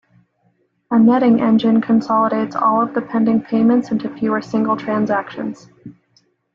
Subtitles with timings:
[0.89, 5.69] A netting engine consolidates all of the pending payments into fewer single transactions.